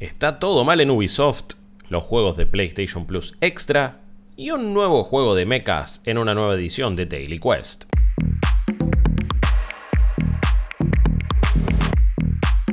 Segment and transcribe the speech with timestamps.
[0.00, 1.56] Está todo mal en Ubisoft,
[1.90, 4.00] los juegos de PlayStation Plus Extra
[4.34, 7.84] y un nuevo juego de mechas en una nueva edición de Daily Quest.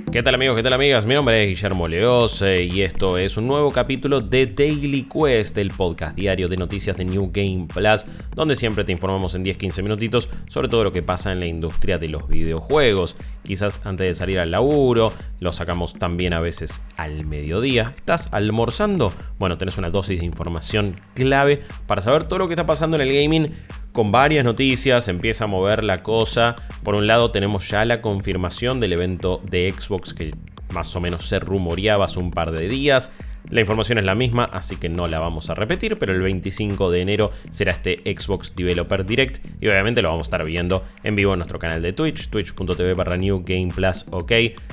[0.09, 0.55] ¿Qué tal amigos?
[0.55, 1.05] ¿Qué tal amigas?
[1.05, 5.71] Mi nombre es Guillermo Leos y esto es un nuevo capítulo de Daily Quest, el
[5.71, 10.29] podcast diario de noticias de New Game Plus, donde siempre te informamos en 10-15 minutitos
[10.47, 13.17] sobre todo lo que pasa en la industria de los videojuegos.
[13.47, 17.93] Quizás antes de salir al laburo, lo sacamos también a veces al mediodía.
[17.95, 19.13] ¿Estás almorzando?
[19.39, 23.03] Bueno, tenés una dosis de información clave para saber todo lo que está pasando en
[23.03, 23.53] el gaming
[23.93, 26.57] con varias noticias, empieza a mover la cosa.
[26.83, 30.35] Por un lado tenemos ya la confirmación del evento de Xbox que
[30.73, 33.13] más o menos se rumoreaba hace un par de días.
[33.49, 36.91] La información es la misma, así que no la vamos a repetir, pero el 25
[36.91, 41.15] de enero será este Xbox Developer Direct y obviamente lo vamos a estar viendo en
[41.15, 44.31] vivo en nuestro canal de Twitch, twitch.tv barra New Game Plus OK.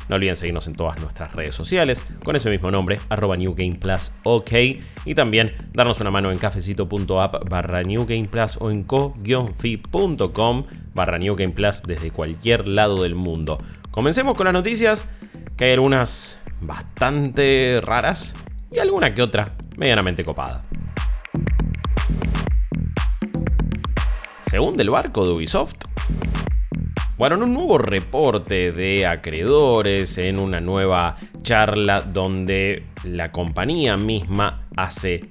[0.08, 3.76] No olviden seguirnos en todas nuestras redes sociales con ese mismo nombre, arroba New Game
[3.76, 4.52] Plus OK.
[5.04, 11.18] Y también darnos una mano en cafecito.app barra New Game Plus o en co-fi.com barra
[11.18, 13.58] New Game Plus desde cualquier lado del mundo.
[13.92, 15.08] Comencemos con las noticias,
[15.56, 18.34] que hay algunas bastante raras
[18.74, 20.64] y alguna que otra medianamente copada.
[24.40, 25.76] Según del barco de Ubisoft,
[27.16, 34.66] bueno, en un nuevo reporte de acreedores, en una nueva charla donde la compañía misma
[34.76, 35.30] hace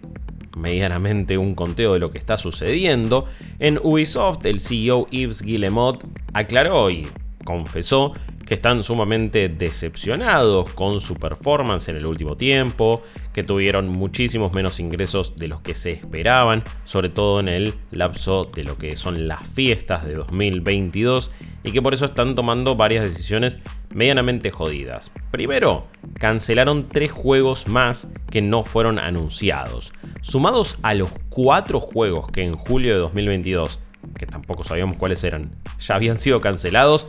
[0.57, 3.25] medianamente un conteo de lo que está sucediendo,
[3.59, 7.07] en Ubisoft el CEO Yves Guillemot aclaró y
[7.43, 8.13] confesó
[8.45, 13.01] que están sumamente decepcionados con su performance en el último tiempo,
[13.33, 18.49] que tuvieron muchísimos menos ingresos de los que se esperaban, sobre todo en el lapso
[18.53, 21.31] de lo que son las fiestas de 2022
[21.63, 23.59] y que por eso están tomando varias decisiones
[23.93, 25.11] medianamente jodidas.
[25.31, 25.87] Primero,
[26.19, 29.93] cancelaron tres juegos más que no fueron anunciados.
[30.21, 33.79] Sumados a los cuatro juegos que en julio de 2022,
[34.17, 37.07] que tampoco sabíamos cuáles eran, ya habían sido cancelados,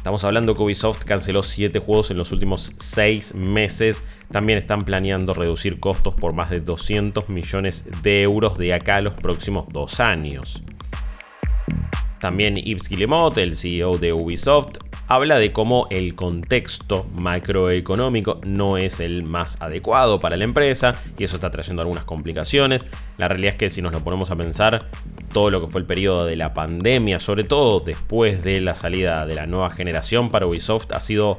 [0.00, 4.02] Estamos hablando que Ubisoft canceló 7 juegos en los últimos 6 meses.
[4.30, 9.00] También están planeando reducir costos por más de 200 millones de euros de acá a
[9.02, 10.62] los próximos 2 años.
[12.18, 19.00] También Yves Guillemot, el CEO de Ubisoft, habla de cómo el contexto macroeconómico no es
[19.00, 22.86] el más adecuado para la empresa y eso está trayendo algunas complicaciones.
[23.18, 24.88] La realidad es que si nos lo ponemos a pensar,
[25.32, 29.26] todo lo que fue el periodo de la pandemia, sobre todo después de la salida
[29.26, 31.38] de la nueva generación para Ubisoft, ha sido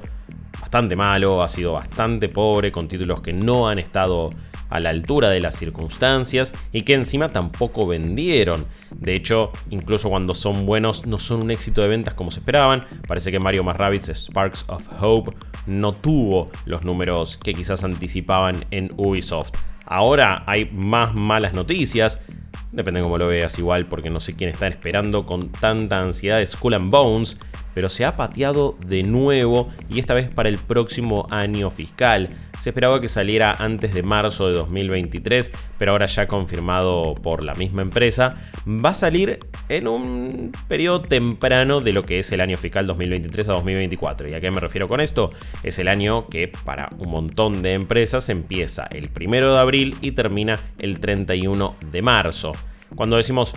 [0.59, 4.31] bastante malo, ha sido bastante pobre, con títulos que no han estado
[4.69, 8.65] a la altura de las circunstancias y que encima tampoco vendieron.
[8.89, 12.85] De hecho, incluso cuando son buenos no son un éxito de ventas como se esperaban.
[13.05, 15.35] Parece que Mario más Rabbids Sparks of Hope
[15.67, 19.51] no tuvo los números que quizás anticipaban en Ubisoft.
[19.85, 22.21] Ahora hay más malas noticias.
[22.71, 26.45] Depende de cómo lo veas igual, porque no sé quién está esperando con tanta ansiedad
[26.45, 27.37] Skull and Bones
[27.73, 32.29] pero se ha pateado de nuevo y esta vez para el próximo año fiscal.
[32.59, 37.55] Se esperaba que saliera antes de marzo de 2023, pero ahora ya confirmado por la
[37.55, 38.35] misma empresa,
[38.67, 43.49] va a salir en un periodo temprano de lo que es el año fiscal 2023
[43.49, 44.29] a 2024.
[44.29, 45.31] ¿Y a qué me refiero con esto?
[45.63, 50.11] Es el año que para un montón de empresas empieza el 1 de abril y
[50.11, 52.53] termina el 31 de marzo.
[52.95, 53.53] Cuando decimos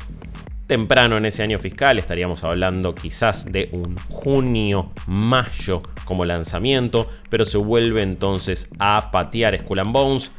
[0.66, 7.58] temprano en ese año fiscal, estaríamos hablando quizás de un junio-mayo como lanzamiento, pero se
[7.58, 10.32] vuelve entonces a patear Skull and Bones.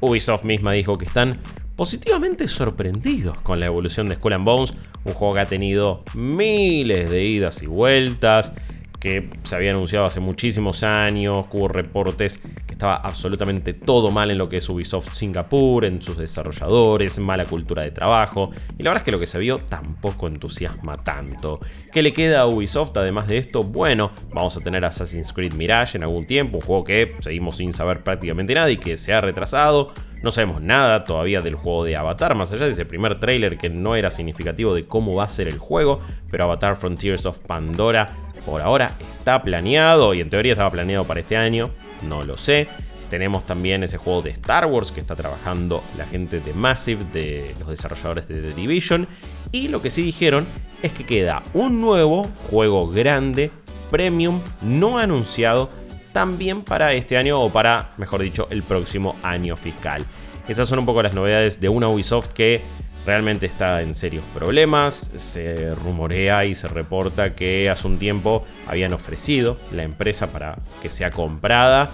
[0.00, 1.40] Ubisoft misma dijo que están
[1.76, 7.10] positivamente sorprendidos con la evolución de Skull and Bones, un juego que ha tenido miles
[7.10, 8.52] de idas y vueltas,
[9.00, 12.42] que se había anunciado hace muchísimos años, hubo reportes
[12.74, 17.82] estaba absolutamente todo mal en lo que es Ubisoft Singapur, en sus desarrolladores, mala cultura
[17.82, 21.60] de trabajo, y la verdad es que lo que se vio tampoco entusiasma tanto.
[21.92, 23.62] ¿Qué le queda a Ubisoft además de esto?
[23.62, 27.72] Bueno, vamos a tener Assassin's Creed Mirage en algún tiempo, un juego que seguimos sin
[27.72, 29.92] saber prácticamente nada y que se ha retrasado.
[30.22, 33.68] No sabemos nada todavía del juego de Avatar, más allá de ese primer trailer que
[33.68, 36.00] no era significativo de cómo va a ser el juego,
[36.30, 38.06] pero Avatar Frontiers of Pandora
[38.46, 41.70] por ahora está planeado y en teoría estaba planeado para este año,
[42.02, 42.68] no lo sé.
[43.10, 47.54] Tenemos también ese juego de Star Wars que está trabajando la gente de Massive, de
[47.58, 49.06] los desarrolladores de The Division.
[49.52, 50.46] Y lo que sí dijeron
[50.82, 53.50] es que queda un nuevo juego grande,
[53.90, 55.70] premium, no anunciado,
[56.12, 60.04] también para este año o para, mejor dicho, el próximo año fiscal.
[60.48, 62.62] Esas son un poco las novedades de una Ubisoft que
[63.06, 65.10] realmente está en serios problemas.
[65.16, 70.90] Se rumorea y se reporta que hace un tiempo habían ofrecido la empresa para que
[70.90, 71.90] sea comprada.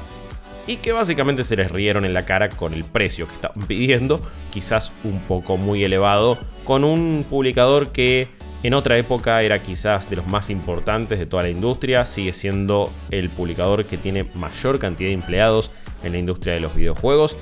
[0.67, 4.21] y que básicamente se les rieron en la cara con el precio que estaban pidiendo,
[4.53, 8.29] quizás un poco muy elevado, con un publicador que
[8.63, 12.93] en otra época era quizás de los más importantes de toda la industria, sigue siendo
[13.11, 15.71] el publicador que tiene mayor cantidad de empleados
[16.05, 17.37] en la industria de los videojuegos.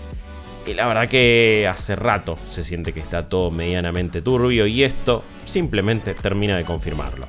[0.66, 5.24] Y la verdad que hace rato se siente que está todo medianamente turbio y esto
[5.44, 7.26] simplemente termina de confirmarlo.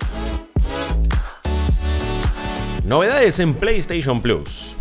[2.85, 4.75] Novedades en PlayStation Plus.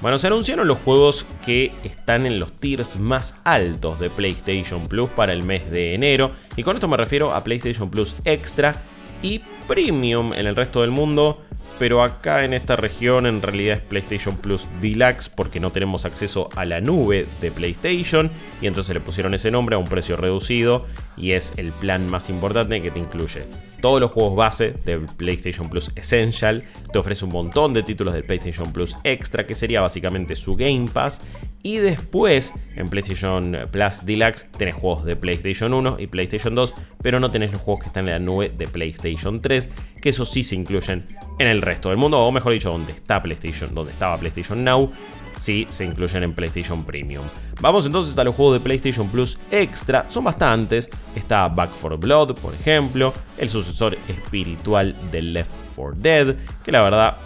[0.00, 5.10] Bueno, se anunciaron los juegos que están en los tiers más altos de PlayStation Plus
[5.10, 6.30] para el mes de enero.
[6.54, 8.76] Y con esto me refiero a PlayStation Plus Extra
[9.22, 11.42] y Premium en el resto del mundo
[11.78, 16.48] pero acá en esta región en realidad es PlayStation Plus Deluxe porque no tenemos acceso
[16.56, 18.30] a la nube de PlayStation
[18.60, 20.86] y entonces le pusieron ese nombre a un precio reducido
[21.16, 23.44] y es el plan más importante que te incluye.
[23.80, 28.24] Todos los juegos base de PlayStation Plus Essential, te ofrece un montón de títulos del
[28.24, 31.20] PlayStation Plus Extra que sería básicamente su Game Pass
[31.66, 36.72] y después en PlayStation Plus Deluxe tenés juegos de PlayStation 1 y PlayStation 2,
[37.02, 39.68] pero no tenés los juegos que están en la nube de PlayStation 3,
[40.00, 41.08] que eso sí se incluyen
[41.40, 44.92] en el resto del mundo, o mejor dicho, donde está PlayStation, donde estaba PlayStation Now,
[45.36, 47.24] sí se incluyen en PlayStation Premium.
[47.60, 50.88] Vamos entonces a los juegos de PlayStation Plus Extra, son bastantes.
[51.16, 56.84] Está Back for Blood, por ejemplo, el sucesor espiritual de Left 4 Dead, que la
[56.84, 57.16] verdad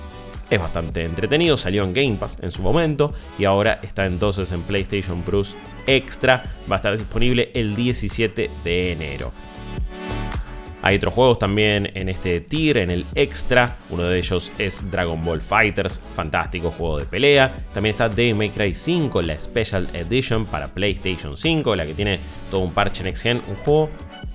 [0.50, 4.62] es bastante entretenido, salió en Game Pass en su momento y ahora está entonces en
[4.62, 5.55] PlayStation Plus
[5.87, 9.32] Extra, va a estar disponible el 17 de enero.
[10.82, 13.76] Hay otros juegos también en este tier, en el extra.
[13.91, 17.53] Uno de ellos es Dragon Ball Fighters, fantástico juego de pelea.
[17.75, 22.20] También está Devil May Cry 5, la Special Edition para PlayStation 5, la que tiene
[22.50, 23.43] todo un parche Next Gen.
[23.49, 23.91] Un juego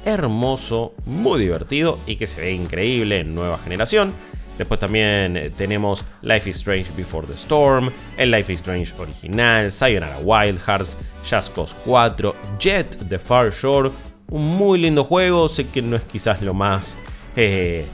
[0.06, 4.14] hermoso, muy divertido y que se ve increíble en nueva generación.
[4.58, 10.20] Después también tenemos Life is Strange Before the Storm, el Life is Strange original, Sayonara
[10.20, 10.98] Wild Hearts,
[11.30, 13.92] Just Cause 4, Jet The Far Shore,
[14.30, 16.98] un muy lindo juego, sé que no es quizás lo más
[17.36, 17.86] eh,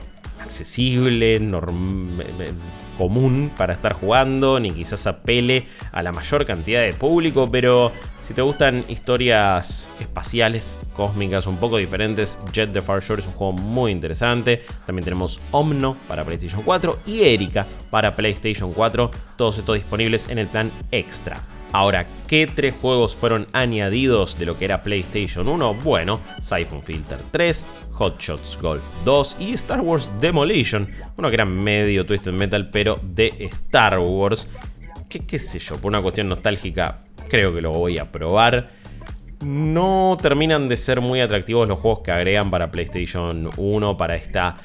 [0.41, 1.39] accesible,
[2.97, 7.91] común para estar jugando, ni quizás apele a la mayor cantidad de público, pero
[8.21, 13.33] si te gustan historias espaciales, cósmicas, un poco diferentes, Jet the Far Shore es un
[13.33, 14.63] juego muy interesante.
[14.85, 20.37] También tenemos Omno para PlayStation 4 y Erika para PlayStation 4, todos estos disponibles en
[20.37, 21.41] el plan extra.
[21.73, 25.75] Ahora, ¿qué tres juegos fueron añadidos de lo que era PlayStation 1?
[25.75, 31.45] Bueno, Siphon Filter 3, Hot Shots Golf 2 y Star Wars Demolition, uno que era
[31.45, 34.49] medio Twisted Metal, pero de Star Wars.
[35.07, 35.77] ¿Qué, qué sé yo?
[35.77, 38.71] Por una cuestión nostálgica, creo que lo voy a probar.
[39.45, 44.57] No terminan de ser muy atractivos los juegos que agregan para PlayStation 1, para esta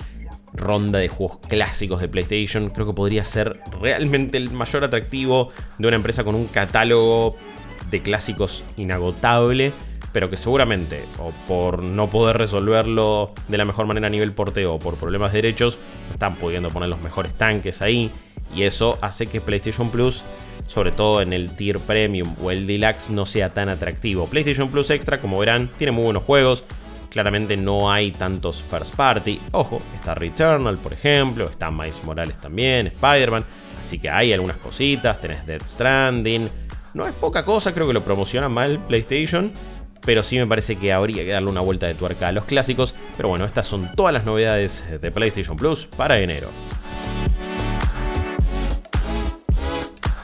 [0.56, 2.70] ronda de juegos clásicos de PlayStation.
[2.70, 7.37] Creo que podría ser realmente el mayor atractivo de una empresa con un catálogo
[7.91, 9.73] de clásicos inagotable,
[10.12, 14.75] pero que seguramente, o por no poder resolverlo de la mejor manera a nivel porteo,
[14.75, 18.11] o por problemas de derechos, no están pudiendo poner los mejores tanques ahí.
[18.55, 20.25] Y eso hace que PlayStation Plus,
[20.67, 24.26] sobre todo en el tier premium o el deluxe, no sea tan atractivo.
[24.26, 26.64] PlayStation Plus Extra, como verán, tiene muy buenos juegos
[27.11, 29.41] Claramente no hay tantos first party.
[29.53, 33.44] Ojo, está Returnal, por ejemplo, está Miles Morales también, Spider-Man.
[33.79, 36.49] Así que hay algunas cositas, tenés Dead Stranding.
[36.94, 39.52] No es poca cosa, creo que lo promociona mal PlayStation.
[40.04, 42.95] Pero sí me parece que habría que darle una vuelta de tuerca a los clásicos.
[43.16, 46.49] Pero bueno, estas son todas las novedades de PlayStation Plus para enero.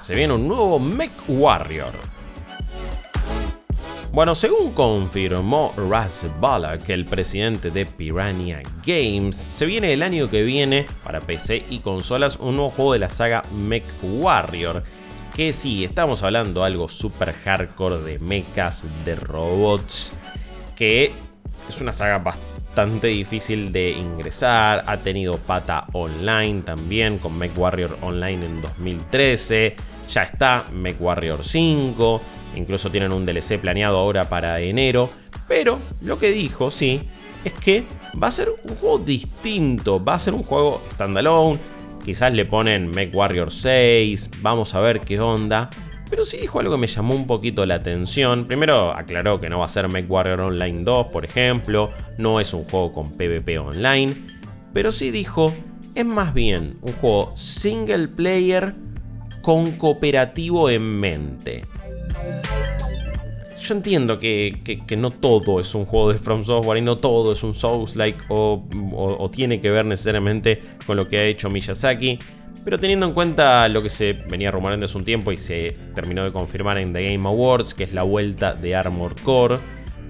[0.01, 1.93] Se viene un nuevo Mech Warrior.
[4.13, 6.27] Bueno, según confirmó Raz
[6.85, 11.79] que el presidente de Piranha Games, se viene el año que viene para PC y
[11.79, 14.83] consolas un nuevo juego de la saga Mech Warrior.
[15.35, 20.13] Que sí, estamos hablando algo super hardcore de mechas, de robots,
[20.77, 21.11] que
[21.71, 24.85] es una saga bastante difícil de ingresar.
[24.89, 29.75] Ha tenido pata online también con Mech Warrior Online en 2013.
[30.11, 35.11] Ya está Mech Warrior 5 Incluso tienen un DLC planeado ahora para enero.
[35.49, 37.03] Pero lo que dijo, sí,
[37.45, 37.85] es que
[38.21, 40.03] va a ser un juego distinto.
[40.03, 41.59] Va a ser un juego standalone.
[42.05, 44.31] Quizás le ponen Mech Warrior 6.
[44.41, 45.71] Vamos a ver qué onda.
[46.11, 48.47] Pero sí dijo algo que me llamó un poquito la atención.
[48.47, 51.91] Primero aclaró que no va a ser Mech Warrior Online 2, por ejemplo.
[52.19, 54.15] No es un juego con PvP online.
[54.75, 55.55] Pero sí dijo,
[55.95, 58.75] es más bien un juego single player
[59.43, 61.65] con cooperativo en mente.
[63.63, 67.45] Yo entiendo que, no todo es un juego de From Software y no todo es
[67.45, 72.19] un Souls-like o, o, tiene que ver necesariamente con lo que ha hecho Miyazaki,
[72.65, 76.25] Pero teniendo en cuenta lo que se venía rumorando hace un tiempo y se terminó
[76.25, 79.61] de confirmar en The Game Awards, que es la vuelta de Armor Core,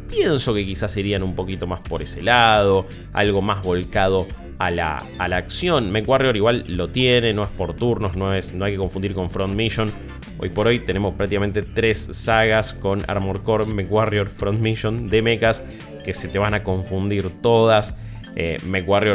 [0.08, 4.26] pienso que quizás irían un poquito más por ese lado, algo más volcado
[4.62, 5.90] a la, a la acción.
[5.90, 9.28] MechWarrior igual lo tiene, no es por turnos, no, es, no hay que confundir con
[9.28, 9.90] Front Mission.
[10.38, 15.64] Hoy por hoy tenemos prácticamente tres sagas con Armor Core, MechWarrior, Front Mission de mechas
[16.04, 17.96] que se te van a confundir todas.
[18.36, 18.58] Eh,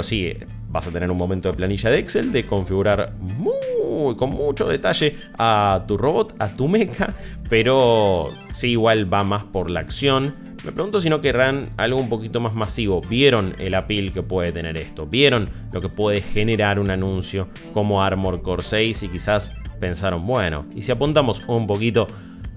[0.01, 0.33] sí,
[0.67, 5.15] vas a tener un momento de planilla de Excel de configurar muy, con mucho detalle
[5.39, 7.15] a tu robot, a tu mecha,
[7.49, 10.46] pero sí igual va más por la acción.
[10.65, 13.01] Me pregunto si no querrán algo un poquito más masivo.
[13.01, 15.05] ¿Vieron el appeal que puede tener esto?
[15.05, 19.03] ¿Vieron lo que puede generar un anuncio como Armor Core 6?
[19.03, 22.07] Y quizás pensaron, bueno, ¿y si apuntamos un poquito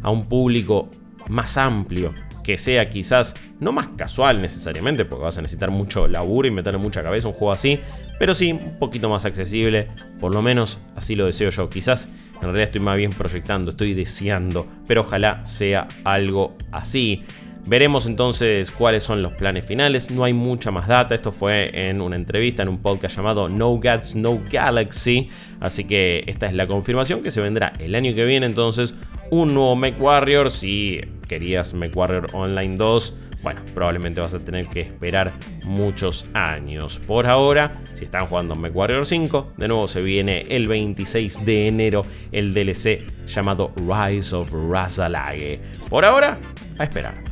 [0.02, 0.88] a un público
[1.28, 2.12] más amplio?
[2.42, 6.78] que sea quizás no más casual necesariamente, porque vas a necesitar mucho laburo y meterle
[6.78, 7.80] mucha cabeza un juego así,
[8.18, 9.88] pero sí un poquito más accesible,
[10.20, 11.68] por lo menos así lo deseo yo.
[11.68, 17.24] Quizás en realidad estoy más bien proyectando, estoy deseando, pero ojalá sea algo así.
[17.66, 20.10] Veremos entonces cuáles son los planes finales.
[20.10, 21.14] No hay mucha más data.
[21.14, 25.28] Esto fue en una entrevista en un podcast llamado No Gods, No Galaxy.
[25.60, 28.46] Así que esta es la confirmación que se vendrá el año que viene.
[28.46, 28.94] Entonces,
[29.30, 30.50] un nuevo MechWarrior.
[30.50, 35.32] Si querías MechWarrior Online 2, bueno, probablemente vas a tener que esperar
[35.64, 36.98] muchos años.
[36.98, 42.04] Por ahora, si están jugando MechWarrior 5, de nuevo se viene el 26 de enero
[42.32, 45.60] el DLC llamado Rise of Razalage.
[45.88, 46.38] Por ahora,
[46.78, 47.29] a esperar.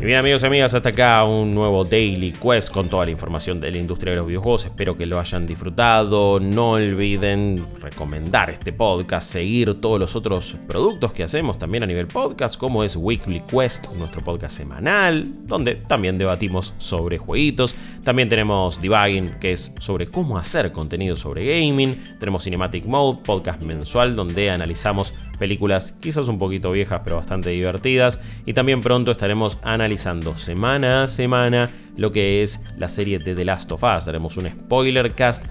[0.00, 3.60] Y bien amigos y amigas, hasta acá un nuevo Daily Quest con toda la información
[3.60, 4.64] de la industria de los videojuegos.
[4.64, 6.40] Espero que lo hayan disfrutado.
[6.40, 12.06] No olviden recomendar este podcast, seguir todos los otros productos que hacemos también a nivel
[12.06, 17.74] podcast, como es Weekly Quest, nuestro podcast semanal, donde también debatimos sobre jueguitos.
[18.02, 22.16] También tenemos Debugging, que es sobre cómo hacer contenido sobre gaming.
[22.18, 28.20] Tenemos Cinematic Mode, podcast mensual, donde analizamos películas quizás un poquito viejas pero bastante divertidas
[28.46, 33.44] y también pronto estaremos analizando semana a semana lo que es la serie de The
[33.44, 34.06] Last of Us.
[34.06, 35.46] Haremos un spoiler cast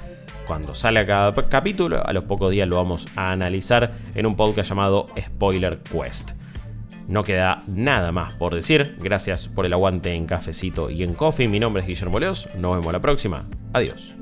[0.46, 4.70] cuando sale cada capítulo, a los pocos días lo vamos a analizar en un podcast
[4.70, 6.32] llamado Spoiler Quest.
[7.08, 8.96] No queda nada más por decir.
[9.00, 11.48] Gracias por el aguante en cafecito y en coffee.
[11.48, 12.48] Mi nombre es Guillermo Leos.
[12.56, 13.46] Nos vemos la próxima.
[13.74, 14.14] Adiós.